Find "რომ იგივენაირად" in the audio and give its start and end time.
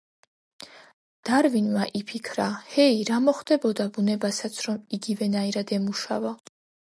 4.69-5.77